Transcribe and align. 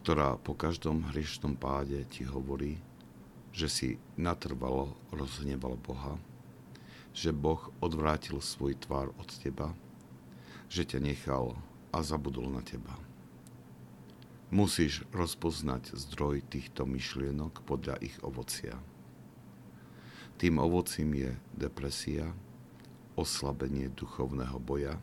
ktorá 0.00 0.40
po 0.40 0.56
každom 0.56 1.12
hriešnom 1.12 1.60
páde 1.60 2.08
ti 2.08 2.24
hovorí, 2.24 2.80
že 3.52 3.68
si 3.68 3.88
natrvalo 4.16 4.96
rozhneval 5.12 5.76
Boha, 5.76 6.16
že 7.12 7.36
Boh 7.36 7.60
odvrátil 7.84 8.40
svoj 8.40 8.80
tvár 8.80 9.12
od 9.20 9.28
teba, 9.44 9.76
že 10.72 10.88
ťa 10.88 11.04
nechal 11.04 11.52
a 11.92 12.00
zabudol 12.00 12.48
na 12.48 12.64
teba. 12.64 12.96
Musíš 14.48 15.04
rozpoznať 15.12 15.92
zdroj 15.92 16.48
týchto 16.48 16.88
myšlienok 16.88 17.60
podľa 17.68 18.00
ich 18.00 18.16
ovocia. 18.24 18.80
Tým 20.40 20.64
ovocím 20.64 21.12
je 21.28 21.30
depresia, 21.52 22.32
oslabenie 23.20 23.92
duchovného 23.92 24.56
boja, 24.64 24.96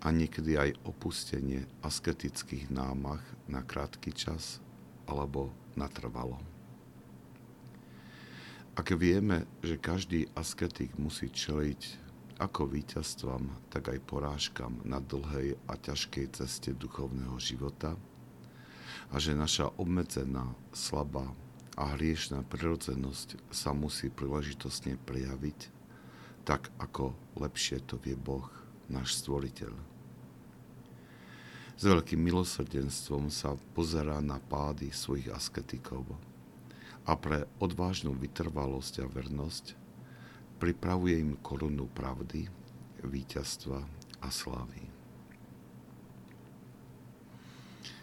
a 0.00 0.08
niekedy 0.08 0.56
aj 0.56 0.80
opustenie 0.88 1.68
asketických 1.84 2.72
námach 2.72 3.20
na 3.44 3.60
krátky 3.60 4.16
čas 4.16 4.64
alebo 5.04 5.52
natrvalo. 5.76 6.40
Ak 8.78 8.96
vieme, 8.96 9.44
že 9.60 9.76
každý 9.76 10.32
asketik 10.32 10.96
musí 10.96 11.28
čeliť 11.28 12.10
ako 12.40 12.72
víťazstvom, 12.72 13.68
tak 13.68 13.92
aj 13.92 14.00
porážkam 14.08 14.80
na 14.88 15.04
dlhej 15.04 15.60
a 15.68 15.76
ťažkej 15.76 16.40
ceste 16.40 16.72
duchovného 16.72 17.36
života 17.36 18.00
a 19.12 19.20
že 19.20 19.36
naša 19.36 19.68
obmedzená, 19.76 20.48
slabá 20.72 21.28
a 21.76 21.92
hriešná 21.98 22.40
prirodzenosť 22.48 23.52
sa 23.52 23.76
musí 23.76 24.08
príležitosne 24.08 24.96
prejaviť, 25.04 25.68
tak 26.48 26.72
ako 26.80 27.12
lepšie 27.36 27.84
to 27.84 28.00
vie 28.00 28.16
Boh, 28.16 28.48
náš 28.88 29.20
stvoriteľ. 29.20 29.89
S 31.80 31.88
veľkým 31.88 32.20
milosrdenstvom 32.20 33.32
sa 33.32 33.56
pozerá 33.72 34.20
na 34.20 34.36
pády 34.36 34.92
svojich 34.92 35.32
asketikov 35.32 36.04
a 37.08 37.16
pre 37.16 37.48
odvážnu 37.56 38.12
vytrvalosť 38.20 39.00
a 39.00 39.08
vernosť 39.08 39.80
pripravuje 40.60 41.16
im 41.16 41.40
korunu 41.40 41.88
pravdy, 41.88 42.52
víťazstva 43.00 43.80
a 44.20 44.28
slávy. 44.28 44.92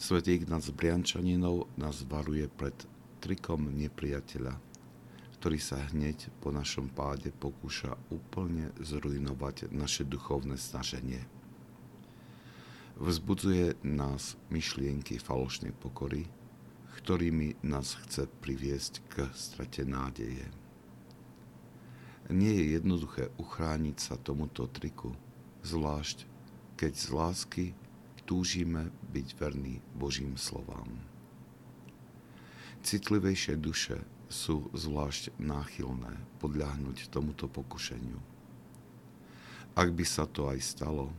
Svetý 0.00 0.40
Ignác 0.40 0.64
Briančaninov 0.72 1.68
nás 1.76 2.00
varuje 2.08 2.48
pred 2.48 2.72
trikom 3.20 3.68
nepriateľa, 3.68 4.56
ktorý 5.36 5.60
sa 5.60 5.76
hneď 5.92 6.32
po 6.40 6.48
našom 6.56 6.88
páde 6.88 7.36
pokúša 7.36 8.00
úplne 8.08 8.72
zrujnovať 8.80 9.68
naše 9.76 10.08
duchovné 10.08 10.56
snaženie– 10.56 11.20
Vzbudzuje 12.98 13.78
nás 13.86 14.34
myšlienky 14.50 15.22
falošnej 15.22 15.70
pokory, 15.70 16.26
ktorými 16.98 17.62
nás 17.62 17.94
chce 17.94 18.26
priviesť 18.42 19.06
k 19.06 19.30
strate 19.38 19.86
nádeje. 19.86 20.42
Nie 22.34 22.58
je 22.58 22.74
jednoduché 22.74 23.30
uchrániť 23.38 23.96
sa 24.02 24.18
tomuto 24.18 24.66
triku, 24.66 25.14
zvlášť 25.62 26.26
keď 26.74 26.92
z 26.98 27.06
lásky 27.14 27.64
túžime 28.26 28.90
byť 29.14 29.28
verní 29.38 29.78
Božím 29.94 30.34
slovám. 30.34 30.90
Citlivejšie 32.82 33.62
duše 33.62 34.02
sú 34.26 34.74
zvlášť 34.74 35.38
náchylné 35.38 36.18
podľahnuť 36.42 37.14
tomuto 37.14 37.46
pokušeniu. 37.46 38.18
Ak 39.78 39.94
by 39.94 40.02
sa 40.02 40.26
to 40.26 40.50
aj 40.50 40.58
stalo, 40.60 41.14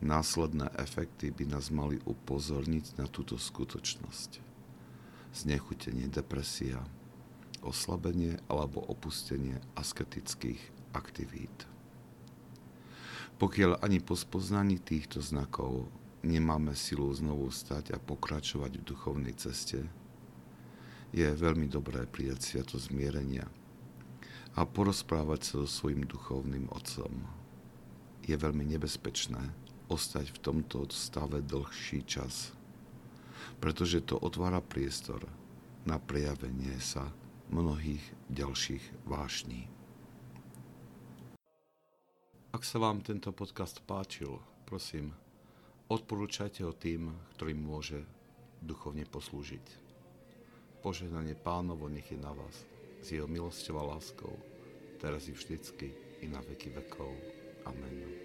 Následné 0.00 0.72
efekty 0.80 1.28
by 1.28 1.44
nás 1.44 1.68
mali 1.68 2.00
upozorniť 2.08 2.96
na 2.96 3.04
túto 3.04 3.36
skutočnosť. 3.36 4.40
Znechutenie, 5.36 6.08
depresia, 6.08 6.80
oslabenie 7.60 8.40
alebo 8.48 8.80
opustenie 8.80 9.60
asketických 9.76 10.60
aktivít. 10.96 11.68
Pokiaľ 13.36 13.84
ani 13.84 14.00
po 14.00 14.16
spoznaní 14.16 14.80
týchto 14.80 15.20
znakov 15.20 15.92
nemáme 16.24 16.72
silu 16.72 17.12
znovu 17.12 17.52
stať 17.52 17.92
a 17.92 17.98
pokračovať 18.00 18.80
v 18.80 18.86
duchovnej 18.88 19.36
ceste, 19.36 19.84
je 21.12 21.28
veľmi 21.28 21.68
dobré 21.68 22.08
prijať 22.08 22.40
sviato 22.40 22.80
zmierenia 22.80 23.48
a 24.56 24.64
porozprávať 24.64 25.40
sa 25.44 25.54
so 25.64 25.68
svojim 25.68 26.08
duchovným 26.08 26.72
otcom. 26.72 27.12
Je 28.24 28.36
veľmi 28.36 28.64
nebezpečné, 28.76 29.40
ostať 29.90 30.30
v 30.30 30.38
tomto 30.38 30.86
stave 30.94 31.42
dlhší 31.42 32.06
čas, 32.06 32.54
pretože 33.58 34.06
to 34.06 34.16
otvára 34.16 34.62
priestor 34.62 35.26
na 35.84 35.98
prejavenie 35.98 36.78
sa 36.78 37.10
mnohých 37.50 38.02
ďalších 38.30 39.04
vášní. 39.10 39.66
Ak 42.50 42.62
sa 42.66 42.82
vám 42.82 43.02
tento 43.02 43.30
podcast 43.30 43.82
páčil, 43.82 44.38
prosím, 44.66 45.14
odporúčajte 45.86 46.66
ho 46.66 46.74
tým, 46.74 47.10
ktorým 47.38 47.58
môže 47.58 48.02
duchovne 48.62 49.06
poslúžiť. 49.06 49.90
Požehnanie 50.82 51.38
pánovo 51.38 51.86
nech 51.86 52.10
je 52.10 52.18
na 52.18 52.34
vás, 52.34 52.66
s 53.02 53.06
jeho 53.14 53.30
milosťou 53.30 53.78
a 53.78 53.84
láskou, 53.96 54.34
teraz 54.98 55.30
i 55.30 55.32
vždycky 55.32 55.94
i 56.20 56.26
na 56.28 56.42
veky 56.42 56.74
vekov. 56.74 57.12
Amen. 57.68 58.19